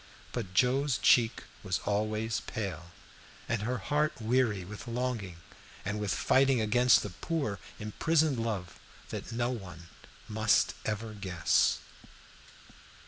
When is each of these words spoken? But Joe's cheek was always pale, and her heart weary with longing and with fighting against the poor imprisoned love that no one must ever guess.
But 0.31 0.55
Joe's 0.55 0.97
cheek 0.97 1.43
was 1.61 1.77
always 1.85 2.39
pale, 2.47 2.87
and 3.47 3.61
her 3.61 3.77
heart 3.77 4.13
weary 4.19 4.65
with 4.65 4.87
longing 4.87 5.37
and 5.85 5.99
with 5.99 6.11
fighting 6.11 6.59
against 6.59 7.03
the 7.03 7.11
poor 7.11 7.59
imprisoned 7.77 8.39
love 8.39 8.79
that 9.09 9.31
no 9.31 9.51
one 9.51 9.89
must 10.27 10.73
ever 10.85 11.13
guess. 11.13 11.77